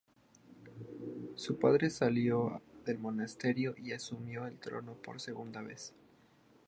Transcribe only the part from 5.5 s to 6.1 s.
vez.